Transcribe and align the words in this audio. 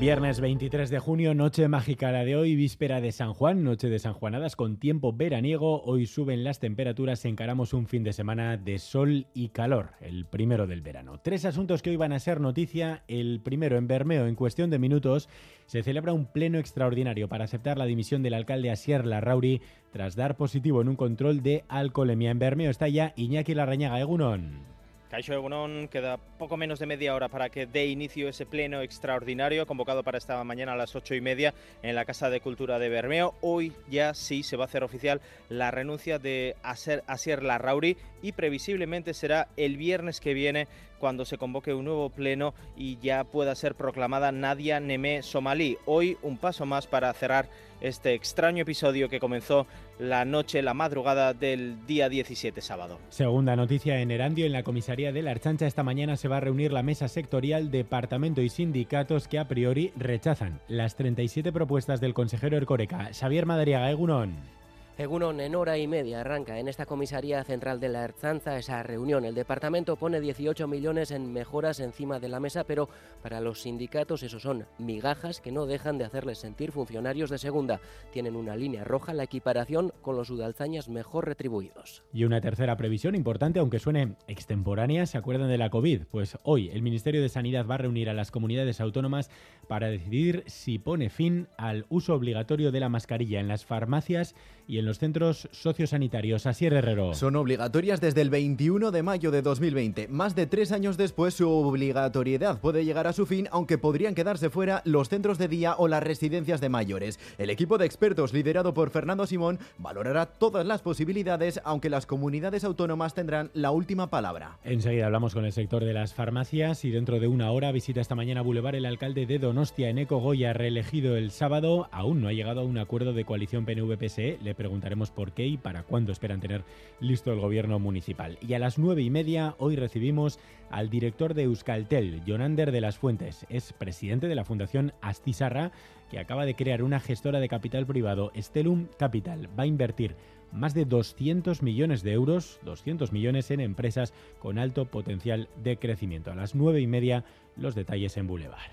Viernes 0.00 0.40
23 0.40 0.90
de 0.90 0.98
junio, 0.98 1.34
noche 1.34 1.68
mágica 1.68 2.10
la 2.10 2.24
de 2.24 2.34
hoy, 2.34 2.56
víspera 2.56 3.00
de 3.00 3.12
San 3.12 3.32
Juan, 3.32 3.62
noche 3.62 3.88
de 3.88 4.00
San 4.00 4.12
Juanadas 4.12 4.56
con 4.56 4.76
tiempo 4.76 5.12
veraniego. 5.12 5.82
Hoy 5.84 6.06
suben 6.06 6.42
las 6.42 6.58
temperaturas, 6.58 7.24
encaramos 7.24 7.72
un 7.72 7.86
fin 7.86 8.02
de 8.02 8.12
semana 8.12 8.56
de 8.56 8.80
sol 8.80 9.28
y 9.34 9.50
calor, 9.50 9.90
el 10.00 10.26
primero 10.26 10.66
del 10.66 10.82
verano. 10.82 11.20
Tres 11.22 11.44
asuntos 11.44 11.80
que 11.80 11.90
hoy 11.90 11.96
van 11.96 12.12
a 12.12 12.18
ser 12.18 12.40
noticia. 12.40 13.04
El 13.06 13.40
primero, 13.40 13.78
en 13.78 13.86
Bermeo, 13.86 14.26
en 14.26 14.34
cuestión 14.34 14.68
de 14.68 14.80
minutos, 14.80 15.28
se 15.66 15.84
celebra 15.84 16.12
un 16.12 16.26
pleno 16.26 16.58
extraordinario 16.58 17.28
para 17.28 17.44
aceptar 17.44 17.78
la 17.78 17.86
dimisión 17.86 18.24
del 18.24 18.34
alcalde 18.34 18.72
Asier 18.72 19.06
Larrauri 19.06 19.62
tras 19.92 20.16
dar 20.16 20.36
positivo 20.36 20.82
en 20.82 20.88
un 20.88 20.96
control 20.96 21.40
de 21.40 21.64
alcoholemia. 21.68 22.32
En 22.32 22.40
Bermeo 22.40 22.70
está 22.70 22.88
ya 22.88 23.12
Iñaki 23.14 23.54
Larrañaga 23.54 24.00
Egunon. 24.00 24.73
Caixo 25.14 25.32
Egunon, 25.32 25.86
queda 25.86 26.16
poco 26.16 26.56
menos 26.56 26.80
de 26.80 26.86
media 26.86 27.14
hora 27.14 27.28
para 27.28 27.48
que 27.48 27.66
dé 27.66 27.86
inicio 27.86 28.28
ese 28.28 28.46
pleno 28.46 28.82
extraordinario 28.82 29.64
convocado 29.64 30.02
para 30.02 30.18
esta 30.18 30.42
mañana 30.42 30.72
a 30.72 30.76
las 30.76 30.96
ocho 30.96 31.14
y 31.14 31.20
media 31.20 31.54
en 31.84 31.94
la 31.94 32.04
Casa 32.04 32.30
de 32.30 32.40
Cultura 32.40 32.80
de 32.80 32.88
Bermeo. 32.88 33.36
Hoy 33.40 33.72
ya 33.88 34.12
sí 34.14 34.42
se 34.42 34.56
va 34.56 34.64
a 34.64 34.66
hacer 34.66 34.82
oficial 34.82 35.20
la 35.48 35.70
renuncia 35.70 36.18
de 36.18 36.56
Asier 36.64 37.44
Larrauri 37.44 37.96
y 38.22 38.32
previsiblemente 38.32 39.14
será 39.14 39.46
el 39.56 39.76
viernes 39.76 40.18
que 40.18 40.34
viene 40.34 40.66
cuando 41.04 41.26
se 41.26 41.36
convoque 41.36 41.74
un 41.74 41.84
nuevo 41.84 42.08
pleno 42.08 42.54
y 42.78 42.96
ya 42.96 43.24
pueda 43.24 43.54
ser 43.54 43.74
proclamada 43.74 44.32
Nadia 44.32 44.80
Nemé 44.80 45.22
Somalí. 45.22 45.76
Hoy 45.84 46.16
un 46.22 46.38
paso 46.38 46.64
más 46.64 46.86
para 46.86 47.12
cerrar 47.12 47.50
este 47.82 48.14
extraño 48.14 48.62
episodio 48.62 49.10
que 49.10 49.20
comenzó 49.20 49.66
la 49.98 50.24
noche, 50.24 50.62
la 50.62 50.72
madrugada 50.72 51.34
del 51.34 51.84
día 51.84 52.08
17 52.08 52.58
sábado. 52.62 52.98
Segunda 53.10 53.54
noticia 53.54 54.00
en 54.00 54.12
Erandio, 54.12 54.46
en 54.46 54.52
la 54.52 54.62
comisaría 54.62 55.12
de 55.12 55.20
la 55.20 55.32
Archancha 55.32 55.66
esta 55.66 55.82
mañana 55.82 56.16
se 56.16 56.28
va 56.28 56.38
a 56.38 56.40
reunir 56.40 56.72
la 56.72 56.82
mesa 56.82 57.06
sectorial, 57.08 57.70
departamento 57.70 58.40
y 58.40 58.48
sindicatos 58.48 59.28
que 59.28 59.38
a 59.38 59.46
priori 59.46 59.92
rechazan 59.96 60.62
las 60.68 60.96
37 60.96 61.52
propuestas 61.52 62.00
del 62.00 62.14
consejero 62.14 62.56
Ercoreca. 62.56 63.10
Xavier 63.12 63.44
Madariaga, 63.44 63.90
Egunon. 63.90 64.63
Egunon, 64.96 65.40
en 65.40 65.56
hora 65.56 65.76
y 65.76 65.88
media 65.88 66.20
arranca 66.20 66.60
en 66.60 66.68
esta 66.68 66.86
comisaría 66.86 67.42
central 67.42 67.80
de 67.80 67.88
la 67.88 68.04
Erzanza 68.04 68.56
esa 68.56 68.80
reunión. 68.84 69.24
El 69.24 69.34
departamento 69.34 69.96
pone 69.96 70.20
18 70.20 70.68
millones 70.68 71.10
en 71.10 71.32
mejoras 71.32 71.80
encima 71.80 72.20
de 72.20 72.28
la 72.28 72.38
mesa, 72.38 72.62
pero 72.62 72.88
para 73.20 73.40
los 73.40 73.62
sindicatos 73.62 74.22
eso 74.22 74.38
son 74.38 74.66
migajas 74.78 75.40
que 75.40 75.50
no 75.50 75.66
dejan 75.66 75.98
de 75.98 76.04
hacerles 76.04 76.38
sentir 76.38 76.70
funcionarios 76.70 77.28
de 77.28 77.38
segunda. 77.38 77.80
Tienen 78.12 78.36
una 78.36 78.54
línea 78.54 78.84
roja, 78.84 79.14
la 79.14 79.24
equiparación 79.24 79.92
con 80.00 80.14
los 80.14 80.30
udalzañas 80.30 80.88
mejor 80.88 81.26
retribuidos. 81.26 82.04
Y 82.12 82.22
una 82.22 82.40
tercera 82.40 82.76
previsión 82.76 83.16
importante, 83.16 83.58
aunque 83.58 83.80
suene 83.80 84.14
extemporánea, 84.28 85.06
¿se 85.06 85.18
acuerdan 85.18 85.48
de 85.48 85.58
la 85.58 85.70
COVID? 85.70 86.02
Pues 86.08 86.38
hoy 86.44 86.70
el 86.70 86.82
Ministerio 86.82 87.20
de 87.20 87.28
Sanidad 87.28 87.66
va 87.66 87.74
a 87.74 87.78
reunir 87.78 88.08
a 88.10 88.14
las 88.14 88.30
comunidades 88.30 88.80
autónomas 88.80 89.28
para 89.66 89.88
decidir 89.88 90.44
si 90.46 90.78
pone 90.78 91.10
fin 91.10 91.48
al 91.56 91.84
uso 91.88 92.14
obligatorio 92.14 92.70
de 92.70 92.78
la 92.78 92.88
mascarilla 92.88 93.40
en 93.40 93.48
las 93.48 93.64
farmacias 93.64 94.36
y 94.66 94.78
en 94.78 94.86
los 94.86 94.98
centros 94.98 95.48
sociosanitarios. 95.52 96.46
Asier 96.46 96.72
Herrero. 96.72 97.14
Son 97.14 97.36
obligatorias 97.36 98.00
desde 98.00 98.20
el 98.20 98.30
21 98.30 98.90
de 98.90 99.02
mayo 99.02 99.30
de 99.30 99.42
2020. 99.42 100.08
Más 100.08 100.34
de 100.34 100.46
tres 100.46 100.72
años 100.72 100.96
después, 100.96 101.34
su 101.34 101.48
obligatoriedad 101.50 102.60
puede 102.60 102.84
llegar 102.84 103.06
a 103.06 103.12
su 103.12 103.26
fin, 103.26 103.48
aunque 103.50 103.78
podrían 103.78 104.14
quedarse 104.14 104.50
fuera 104.50 104.82
los 104.84 105.08
centros 105.08 105.38
de 105.38 105.48
día 105.48 105.74
o 105.76 105.88
las 105.88 106.02
residencias 106.02 106.60
de 106.60 106.68
mayores. 106.68 107.18
El 107.38 107.50
equipo 107.50 107.78
de 107.78 107.86
expertos 107.86 108.32
liderado 108.32 108.74
por 108.74 108.90
Fernando 108.90 109.26
Simón 109.26 109.58
valorará 109.78 110.26
todas 110.26 110.66
las 110.66 110.82
posibilidades, 110.82 111.60
aunque 111.64 111.90
las 111.90 112.06
comunidades 112.06 112.64
autónomas 112.64 113.14
tendrán 113.14 113.50
la 113.54 113.70
última 113.70 114.10
palabra. 114.10 114.58
Enseguida 114.64 115.06
hablamos 115.06 115.34
con 115.34 115.44
el 115.44 115.52
sector 115.52 115.84
de 115.84 115.92
las 115.92 116.14
farmacias 116.14 116.84
y 116.84 116.90
dentro 116.90 117.20
de 117.20 117.28
una 117.28 117.50
hora 117.50 117.72
visita 117.72 118.00
esta 118.00 118.14
mañana 118.14 118.42
Boulevard 118.42 118.74
el 118.74 118.86
alcalde 118.86 119.26
de 119.26 119.38
Donostia, 119.38 119.88
Eneco 119.88 120.18
Goya, 120.18 120.52
reelegido 120.52 121.16
el 121.16 121.30
sábado. 121.30 121.88
Aún 121.92 122.20
no 122.20 122.28
ha 122.28 122.32
llegado 122.32 122.60
a 122.60 122.64
un 122.64 122.78
acuerdo 122.78 123.12
de 123.12 123.24
coalición 123.24 123.66
PNV-PSE. 123.66 124.38
Le 124.42 124.53
preguntaremos 124.54 125.10
por 125.10 125.32
qué 125.32 125.46
y 125.46 125.56
para 125.56 125.82
cuándo 125.82 126.12
esperan 126.12 126.40
tener 126.40 126.64
listo 127.00 127.32
el 127.32 127.40
gobierno 127.40 127.78
municipal. 127.78 128.38
Y 128.40 128.54
a 128.54 128.58
las 128.58 128.78
nueve 128.78 129.02
y 129.02 129.10
media 129.10 129.54
hoy 129.58 129.76
recibimos 129.76 130.38
al 130.70 130.90
director 130.90 131.34
de 131.34 131.44
Euskaltel, 131.44 132.22
Jonander 132.24 132.72
de 132.72 132.80
las 132.80 132.98
Fuentes. 132.98 133.46
Es 133.48 133.72
presidente 133.72 134.28
de 134.28 134.34
la 134.34 134.44
Fundación 134.44 134.92
Astisarra, 135.00 135.72
que 136.10 136.18
acaba 136.18 136.46
de 136.46 136.54
crear 136.54 136.82
una 136.82 137.00
gestora 137.00 137.40
de 137.40 137.48
capital 137.48 137.86
privado, 137.86 138.32
Stellum 138.36 138.88
Capital. 138.98 139.48
Va 139.58 139.64
a 139.64 139.66
invertir 139.66 140.16
más 140.52 140.74
de 140.74 140.84
200 140.84 141.62
millones 141.62 142.02
de 142.02 142.12
euros, 142.12 142.60
200 142.64 143.12
millones 143.12 143.50
en 143.50 143.60
empresas 143.60 144.14
con 144.38 144.58
alto 144.58 144.86
potencial 144.86 145.48
de 145.62 145.76
crecimiento. 145.76 146.30
A 146.30 146.36
las 146.36 146.54
nueve 146.54 146.80
y 146.80 146.86
media, 146.86 147.24
los 147.56 147.74
detalles 147.74 148.16
en 148.16 148.26
Boulevard. 148.26 148.70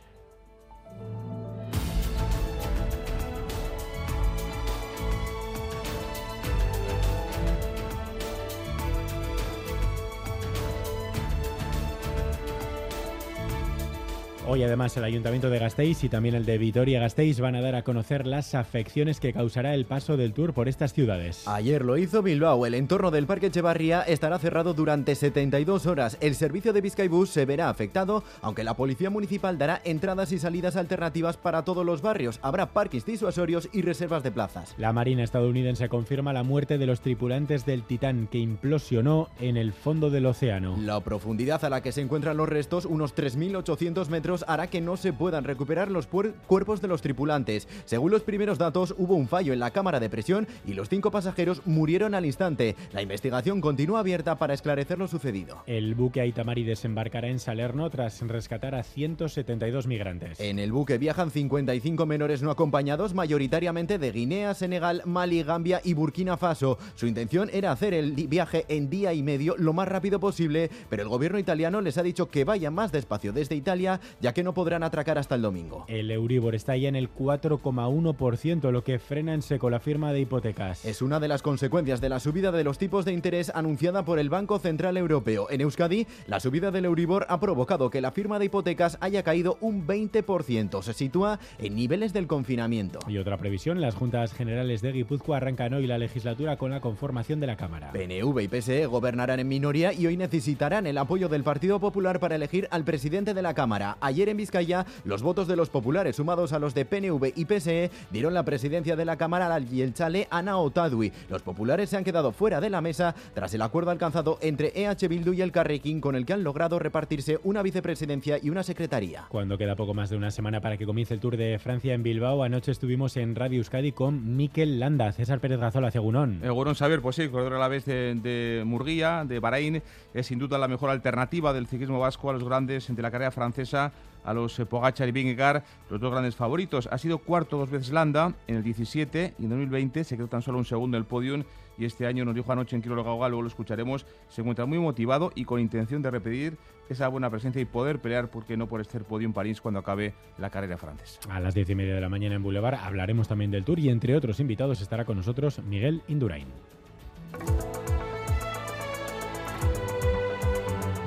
Hoy 14.54 14.64
además 14.64 14.98
el 14.98 15.06
Ayuntamiento 15.06 15.50
de 15.50 15.60
Gasteiz 15.60 16.04
y 16.04 16.10
también 16.10 16.36
el 16.36 16.44
de 16.44 16.58
Vitoria-Gasteiz 16.58 17.40
van 17.40 17.56
a 17.56 17.62
dar 17.62 17.74
a 17.74 17.84
conocer 17.84 18.28
las 18.28 18.54
afecciones 18.54 19.22
que 19.22 19.32
causará 19.32 19.74
el 19.74 19.86
paso 19.86 20.18
del 20.18 20.34
Tour 20.34 20.54
por 20.54 20.68
estas 20.68 20.92
ciudades. 20.92 21.48
Ayer 21.48 21.86
lo 21.86 21.98
hizo 21.98 22.22
Bilbao. 22.22 22.66
El 22.66 22.74
entorno 22.74 23.12
del 23.12 23.28
Parque 23.28 23.46
Echevarría 23.46 24.02
estará 24.02 24.38
cerrado 24.40 24.74
durante 24.74 25.16
72 25.16 25.86
horas. 25.86 26.18
El 26.20 26.36
servicio 26.36 26.74
de 26.74 26.82
Vizcaibus 26.82 27.30
se 27.30 27.46
verá 27.46 27.70
afectado, 27.70 28.26
aunque 28.42 28.66
la 28.66 28.74
Policía 28.74 29.10
Municipal 29.10 29.58
dará 29.58 29.82
entradas 29.86 30.34
y 30.34 30.38
salidas 30.38 30.76
alternativas 30.76 31.38
para 31.38 31.64
todos 31.64 31.86
los 31.86 32.02
barrios. 32.02 32.38
Habrá 32.42 32.74
parques 32.74 33.06
disuasorios 33.06 33.70
y 33.72 33.84
reservas 33.84 34.22
de 34.22 34.32
plazas. 34.32 34.76
La 34.78 34.92
Marina 34.92 35.24
estadounidense 35.24 35.88
confirma 35.88 36.34
la 36.34 36.44
muerte 36.44 36.78
de 36.78 36.88
los 36.88 37.00
tripulantes 37.00 37.66
del 37.66 37.84
Titán 37.84 38.28
que 38.30 38.40
implosionó 38.40 39.30
en 39.40 39.56
el 39.56 39.72
fondo 39.72 40.10
del 40.10 40.26
océano. 40.26 40.76
La 40.78 41.00
profundidad 41.00 41.64
a 41.64 41.70
la 41.70 41.82
que 41.82 41.94
se 41.94 42.02
encuentran 42.02 42.36
los 42.36 42.50
restos, 42.50 42.84
unos 42.84 43.16
3.800 43.16 44.10
metros, 44.10 44.41
hará 44.48 44.68
que 44.68 44.82
no 44.82 44.98
se 44.98 45.14
puedan 45.14 45.44
recuperar 45.44 45.92
los 45.92 46.08
cuerpos 46.08 46.82
de 46.82 46.88
los 46.88 47.02
tripulantes. 47.02 47.68
Según 47.86 48.12
los 48.12 48.24
primeros 48.24 48.58
datos, 48.58 48.96
hubo 48.98 49.16
un 49.16 49.28
fallo 49.28 49.54
en 49.54 49.60
la 49.60 49.72
cámara 49.72 50.00
de 50.00 50.10
presión 50.10 50.48
y 50.66 50.74
los 50.74 50.90
cinco 50.90 51.12
pasajeros 51.12 51.62
murieron 51.66 52.16
al 52.16 52.26
instante. 52.26 52.76
La 52.94 53.02
investigación 53.02 53.62
continúa 53.62 54.00
abierta 54.00 54.38
para 54.38 54.54
esclarecer 54.54 54.98
lo 54.98 55.08
sucedido. 55.08 55.64
El 55.66 55.96
buque 55.96 56.22
Aitamari 56.22 56.64
desembarcará 56.64 57.28
en 57.28 57.40
Salerno 57.40 57.90
tras 57.90 58.22
rescatar 58.22 58.76
a 58.76 58.84
172 58.84 59.88
migrantes. 59.88 60.40
En 60.40 60.60
el 60.60 60.72
buque 60.72 60.98
viajan 60.98 61.32
55 61.32 62.06
menores 62.06 62.42
no 62.42 62.52
acompañados, 62.52 63.14
mayoritariamente 63.14 63.98
de 63.98 64.12
Guinea, 64.12 64.54
Senegal, 64.54 65.02
Mali, 65.06 65.44
Gambia 65.44 65.82
y 65.84 65.94
Burkina 65.94 66.38
Faso. 66.38 66.78
Su 66.96 67.08
intención 67.08 67.50
era 67.54 67.72
hacer 67.72 67.94
el 67.94 68.14
viaje 68.14 68.66
en 68.68 68.90
día 68.90 69.14
y 69.14 69.24
medio 69.24 69.56
lo 69.58 69.74
más 69.74 69.88
rápido 69.88 70.20
posible, 70.20 70.70
pero 70.90 71.04
el 71.04 71.10
gobierno 71.10 71.40
italiano 71.40 71.82
les 71.82 71.98
ha 71.98 72.04
dicho 72.04 72.30
que 72.30 72.44
vayan 72.44 72.74
más 72.74 72.92
despacio 72.92 73.34
desde 73.34 73.56
Italia, 73.56 74.00
ya 74.20 74.31
que 74.34 74.44
no 74.44 74.54
podrán 74.54 74.84
atracar 74.84 75.18
hasta 75.18 75.36
el 75.36 75.42
domingo. 75.42 75.86
El 75.88 76.12
Euribor 76.12 76.56
está 76.56 76.76
ya 76.78 76.90
en 76.90 76.96
el 76.96 77.14
4,1%, 77.14 78.72
lo 78.72 78.84
que 78.84 79.00
frena 79.00 79.34
en 79.34 79.42
seco 79.42 79.70
la 79.70 79.80
firma 79.80 80.14
de 80.14 80.22
hipotecas. 80.22 80.86
Es 80.86 81.02
una 81.02 81.20
de 81.20 81.28
las 81.28 81.42
consecuencias 81.42 82.02
de 82.02 82.10
la 82.10 82.20
subida 82.20 82.52
de 82.52 82.64
los 82.64 82.78
tipos 82.78 83.06
de 83.06 83.14
interés 83.14 83.52
anunciada 83.54 84.06
por 84.06 84.20
el 84.20 84.30
Banco 84.30 84.60
Central 84.60 84.98
Europeo. 84.98 85.48
En 85.50 85.62
Euskadi, 85.62 86.08
la 86.28 86.40
subida 86.40 86.72
del 86.72 86.86
Euribor 86.86 87.26
ha 87.30 87.40
provocado 87.40 87.90
que 87.90 88.02
la 88.02 88.12
firma 88.12 88.40
de 88.40 88.46
hipotecas 88.46 88.98
haya 89.02 89.24
caído 89.24 89.58
un 89.62 89.86
20%. 89.88 90.82
Se 90.82 90.94
sitúa 90.94 91.40
en 91.60 91.76
niveles 91.76 92.14
del 92.14 92.28
confinamiento. 92.28 93.00
Y 93.08 93.18
otra 93.18 93.38
previsión, 93.38 93.82
las 93.82 93.96
juntas 93.96 94.34
generales 94.34 94.82
de 94.82 94.92
Guipúzcoa 94.92 95.38
arrancan 95.38 95.74
hoy 95.74 95.88
la 95.88 95.98
legislatura 95.98 96.58
con 96.58 96.72
la 96.72 96.82
conformación 96.82 97.40
de 97.40 97.48
la 97.48 97.58
Cámara. 97.58 97.92
PNV 97.92 98.40
y 98.42 98.48
PSE 98.48 98.86
gobernarán 98.86 99.40
en 99.40 99.48
minoría 99.48 99.94
y 99.94 100.08
hoy 100.08 100.18
necesitarán 100.18 100.88
el 100.88 100.98
apoyo 100.98 101.30
del 101.30 101.44
Partido 101.44 101.80
Popular 101.80 102.20
para 102.20 102.36
elegir 102.36 102.68
al 102.72 102.84
presidente 102.84 103.34
de 103.34 103.42
la 103.42 103.54
Cámara. 103.54 103.98
Ayer 104.02 104.21
en 104.30 104.38
Vizcaya, 104.38 104.86
los 105.06 105.22
votos 105.22 105.48
de 105.48 105.56
los 105.56 105.70
populares 105.70 106.16
sumados 106.16 106.54
a 106.54 106.60
los 106.60 106.74
de 106.74 106.86
PNV 106.86 107.34
y 107.36 107.46
PSE 107.46 107.92
dieron 108.12 108.34
la 108.34 108.44
presidencia 108.44 108.96
de 108.96 109.06
la 109.06 109.18
Cámara 109.18 109.54
al 109.54 109.68
Yelchale 109.68 110.28
Ana 110.30 110.58
Otadui. 110.58 111.12
Los 111.30 111.42
populares 111.42 111.90
se 111.90 111.98
han 111.98 112.04
quedado 112.04 112.32
fuera 112.32 112.62
de 112.62 112.70
la 112.70 112.82
mesa 112.82 113.16
tras 113.34 113.54
el 113.54 113.62
acuerdo 113.62 113.92
alcanzado 113.92 114.38
entre 114.42 114.72
EH 114.76 115.08
Bildu 115.08 115.34
y 115.34 115.42
el 115.42 115.52
Carrequín 115.52 116.02
con 116.02 116.16
el 116.16 116.26
que 116.26 116.34
han 116.34 116.44
logrado 116.44 116.80
repartirse 116.80 117.40
una 117.44 117.62
vicepresidencia 117.62 118.38
y 118.42 118.50
una 118.50 118.64
secretaría. 118.64 119.26
Cuando 119.30 119.58
queda 119.58 119.76
poco 119.76 119.94
más 119.94 120.10
de 120.10 120.18
una 120.18 120.32
semana 120.32 120.62
para 120.62 120.78
que 120.78 120.86
comience 120.86 121.14
el 121.14 121.20
Tour 121.20 121.38
de 121.38 121.60
Francia 121.60 121.94
en 121.94 122.04
Bilbao, 122.04 122.44
anoche 122.44 122.72
estuvimos 122.72 123.18
en 123.18 123.36
Radio 123.36 123.58
Euskadi 123.58 123.92
con 123.92 124.36
Miquel 124.38 124.80
Landa, 124.80 125.12
César 125.12 125.40
Pérez 125.40 125.60
Gazola, 125.60 125.92
Cegunón. 125.92 126.42
Egunon 126.44 126.76
Saber, 126.76 127.02
pues 127.02 127.16
sí, 127.16 127.30
corredor 127.30 127.56
a 127.56 127.60
la 127.60 127.68
vez 127.68 127.86
de, 127.86 128.16
de 128.16 128.64
Murguía, 128.66 129.26
de 129.28 129.40
Bahrein, 129.40 129.82
es 130.14 130.28
sin 130.28 130.40
duda 130.40 130.58
la 130.58 130.68
mejor 130.68 130.90
alternativa 130.90 131.54
del 131.54 131.68
ciclismo 131.68 132.00
vasco 132.00 132.30
a 132.30 132.34
los 132.34 132.44
grandes 132.44 132.94
de 132.94 133.02
la 133.02 133.12
carrera 133.12 133.32
francesa 133.32 133.92
a 134.24 134.34
los 134.34 134.58
eh, 134.60 134.66
Pogacar 134.66 135.08
y 135.08 135.12
Vingegaard, 135.12 135.64
los 135.90 136.00
dos 136.00 136.12
grandes 136.12 136.36
favoritos. 136.36 136.88
Ha 136.92 136.98
sido 136.98 137.20
cuarto 137.20 137.58
dos 137.58 137.70
veces 137.70 137.92
Landa 137.92 138.34
en 138.48 138.58
el 138.58 138.64
17 138.64 139.36
y 139.40 139.44
en 139.44 139.50
2020 139.50 140.04
se 140.04 140.18
quedó 140.18 140.28
tan 140.28 140.42
solo 140.42 140.58
un 140.58 140.66
segundo 140.66 140.98
en 140.98 141.02
el 141.02 141.08
podium 141.08 141.44
y 141.78 141.86
este 141.86 142.06
año 142.06 142.26
nos 142.26 142.36
dijo 142.36 142.52
anoche 142.52 142.76
en 142.76 142.82
Kilo 142.82 143.04
Gauga, 143.04 143.28
luego 143.30 143.42
lo 143.42 143.48
escucharemos, 143.48 144.06
se 144.30 144.42
encuentra 144.42 144.66
muy 144.66 144.78
motivado 144.78 145.32
y 145.36 145.46
con 145.46 145.60
intención 145.60 146.02
de 146.02 146.12
repetir 146.12 146.58
esa 146.90 147.08
buena 147.08 147.30
presencia 147.30 147.62
y 147.62 147.66
poder 147.66 148.00
pelear, 148.00 148.30
porque 148.30 148.58
no 148.58 148.68
por 148.68 148.82
este 148.82 149.00
podium 149.00 149.34
París 149.34 149.62
cuando 149.62 149.80
acabe 149.80 150.14
la 150.38 150.50
carrera 150.50 150.78
francesa. 150.78 151.20
A 151.30 151.40
las 151.40 151.56
diez 151.56 151.70
y 151.70 151.76
media 151.76 151.96
de 151.96 152.02
la 152.02 152.10
mañana 152.10 152.36
en 152.36 152.44
Boulevard 152.44 152.76
hablaremos 152.76 153.28
también 153.28 153.50
del 153.50 153.64
Tour 153.64 153.80
y 153.80 153.90
entre 153.90 154.16
otros 154.16 154.40
invitados 154.40 154.82
estará 154.82 155.06
con 155.06 155.18
nosotros 155.18 155.60
Miguel 155.64 156.04
Indurain. 156.08 156.48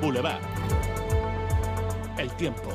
Boulevard. 0.01 0.41
El 2.17 2.31
tiempo. 2.37 2.69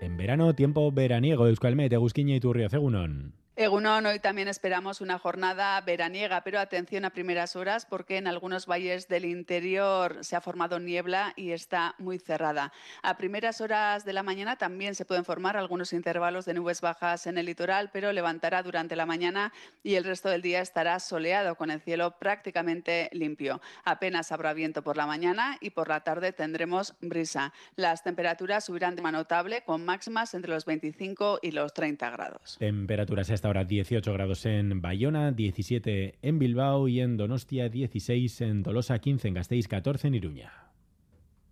En 0.00 0.16
verano, 0.16 0.54
tiempo 0.54 0.90
veraniego, 0.90 1.46
Euskalmet, 1.46 1.92
Egusquiña 1.92 2.34
y 2.34 2.40
Cegunón. 2.68 3.43
Egunon, 3.64 4.04
hoy 4.04 4.18
también 4.20 4.48
esperamos 4.48 5.00
una 5.00 5.18
jornada 5.18 5.80
veraniega, 5.80 6.44
pero 6.44 6.60
atención 6.60 7.04
a 7.04 7.10
primeras 7.10 7.56
horas 7.56 7.86
porque 7.86 8.18
en 8.18 8.26
algunos 8.26 8.66
valles 8.66 9.08
del 9.08 9.24
interior 9.24 10.18
se 10.22 10.36
ha 10.36 10.40
formado 10.40 10.78
niebla 10.78 11.32
y 11.34 11.52
está 11.52 11.94
muy 11.98 12.18
cerrada. 12.18 12.72
A 13.02 13.16
primeras 13.16 13.60
horas 13.60 14.04
de 14.04 14.12
la 14.12 14.22
mañana 14.22 14.56
también 14.56 14.94
se 14.94 15.04
pueden 15.04 15.24
formar 15.24 15.56
algunos 15.56 15.92
intervalos 15.94 16.44
de 16.44 16.54
nubes 16.54 16.82
bajas 16.82 17.26
en 17.26 17.38
el 17.38 17.46
litoral, 17.46 17.90
pero 17.92 18.12
levantará 18.12 18.62
durante 18.62 18.96
la 18.96 19.06
mañana 19.06 19.52
y 19.82 19.94
el 19.94 20.04
resto 20.04 20.28
del 20.28 20.42
día 20.42 20.60
estará 20.60 21.00
soleado 21.00 21.54
con 21.54 21.70
el 21.70 21.80
cielo 21.80 22.18
prácticamente 22.18 23.08
limpio. 23.12 23.62
Apenas 23.84 24.30
habrá 24.30 24.52
viento 24.52 24.82
por 24.82 24.96
la 24.96 25.06
mañana 25.06 25.56
y 25.60 25.70
por 25.70 25.88
la 25.88 26.00
tarde 26.00 26.32
tendremos 26.32 26.94
brisa. 27.00 27.52
Las 27.76 28.02
temperaturas 28.02 28.64
subirán 28.66 28.94
de 28.94 29.02
manera 29.02 29.14
con 29.64 29.84
máximas 29.84 30.34
entre 30.34 30.50
los 30.50 30.64
25 30.64 31.38
y 31.42 31.52
los 31.52 31.72
30 31.72 32.10
grados. 32.10 32.56
Temperaturas 32.58 33.30
ahora 33.44 33.53
18 33.62 34.12
grados 34.12 34.44
en 34.46 34.82
Bayona, 34.82 35.30
17 35.30 36.18
en 36.20 36.38
Bilbao 36.40 36.88
y 36.88 37.00
en 37.00 37.16
Donostia 37.16 37.68
16 37.68 38.40
en 38.40 38.64
Tolosa, 38.64 38.98
15 38.98 39.28
en 39.28 39.34
Gasteiz, 39.34 39.68
14 39.68 40.08
en 40.08 40.14
Iruña. 40.16 40.52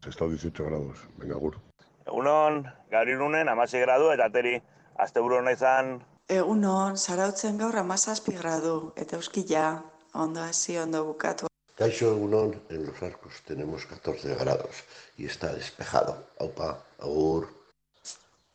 Está 0.04 0.26
18 0.26 0.64
grados, 0.64 0.98
venga, 1.16 1.36
gur. 1.36 1.60
Egunon, 2.04 2.66
gaur 2.90 3.08
irunen, 3.08 3.48
amasi 3.48 3.78
gradu, 3.78 4.10
eta 4.10 4.26
ateri, 4.26 4.56
azte 4.98 5.22
buru 5.22 5.38
izan. 5.52 6.02
Egunon, 6.26 6.96
zarautzen 6.96 7.58
gaur 7.58 7.76
amazazpi 7.76 8.32
gradu, 8.32 8.92
eta 8.96 9.16
euskila, 9.16 9.84
ondo 10.12 10.42
hasi, 10.42 10.76
ondo 10.78 11.04
bukatu. 11.04 11.46
Caixo 11.78 12.10
Egunon, 12.16 12.56
en 12.70 12.86
los 12.86 13.00
arcos 13.02 13.42
tenemos 13.46 13.86
14 13.86 14.34
grados 14.34 14.82
y 15.16 15.26
está 15.26 15.54
despejado. 15.54 16.26
Aupa, 16.40 16.82
agur. 16.98 17.46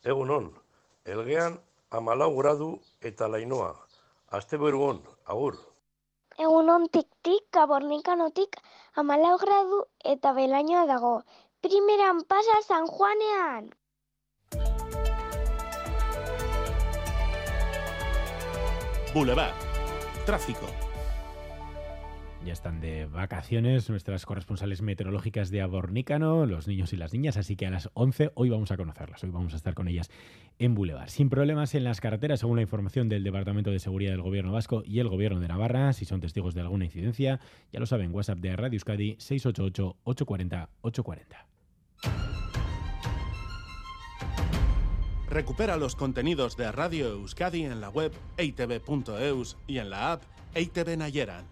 Egunon, 0.04 0.52
elgean 1.06 1.58
amalau 1.90 2.36
gradu 2.36 2.70
eta 3.00 3.28
lainoa. 3.28 3.72
Aste 4.30 4.58
berugon, 4.60 5.00
agur. 5.26 5.56
Egun 6.38 6.68
ontik 6.70 7.08
tik, 7.24 7.48
kabornikanotik, 7.50 8.60
amalau 8.96 9.36
gradu 9.38 9.84
eta 10.04 10.32
belainoa 10.36 10.86
dago. 10.86 11.14
Primeran 11.60 12.22
pasa 12.28 12.62
San 12.62 12.86
Juanean! 12.86 13.72
Boulevard. 19.14 19.56
Tráfico. 20.26 20.87
Ya 22.44 22.52
están 22.52 22.80
de 22.80 23.06
vacaciones 23.06 23.90
nuestras 23.90 24.24
corresponsales 24.24 24.80
meteorológicas 24.80 25.50
de 25.50 25.60
Abornícano, 25.60 26.46
los 26.46 26.68
niños 26.68 26.92
y 26.92 26.96
las 26.96 27.12
niñas, 27.12 27.36
así 27.36 27.56
que 27.56 27.66
a 27.66 27.70
las 27.70 27.90
11 27.94 28.30
hoy 28.34 28.48
vamos 28.48 28.70
a 28.70 28.76
conocerlas, 28.76 29.24
hoy 29.24 29.30
vamos 29.30 29.54
a 29.54 29.56
estar 29.56 29.74
con 29.74 29.88
ellas 29.88 30.08
en 30.58 30.74
Boulevard. 30.74 31.08
Sin 31.08 31.30
problemas 31.30 31.74
en 31.74 31.84
las 31.84 32.00
carreteras, 32.00 32.40
según 32.40 32.56
la 32.56 32.62
información 32.62 33.08
del 33.08 33.24
Departamento 33.24 33.70
de 33.70 33.78
Seguridad 33.80 34.12
del 34.12 34.22
Gobierno 34.22 34.52
Vasco 34.52 34.82
y 34.84 35.00
el 35.00 35.08
Gobierno 35.08 35.40
de 35.40 35.48
Navarra, 35.48 35.92
si 35.92 36.04
son 36.04 36.20
testigos 36.20 36.54
de 36.54 36.60
alguna 36.60 36.84
incidencia, 36.84 37.40
ya 37.72 37.80
lo 37.80 37.86
saben, 37.86 38.14
WhatsApp 38.14 38.38
de 38.38 38.54
Radio 38.56 38.76
Euskadi 38.76 39.16
688-840-840. 39.16 41.24
Recupera 45.28 45.76
los 45.76 45.94
contenidos 45.94 46.56
de 46.56 46.72
Radio 46.72 47.08
Euskadi 47.08 47.64
en 47.64 47.82
la 47.82 47.90
web 47.90 48.12
eitv.eus 48.38 49.58
y 49.66 49.78
en 49.78 49.90
la 49.90 50.12
app 50.12 50.22
EITV 50.54 50.96
Nayeran. 50.96 51.44